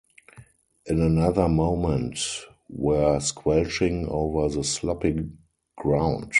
[0.87, 2.17] In another moment
[2.69, 5.29] were squelching over the sloppy
[5.77, 6.29] ground.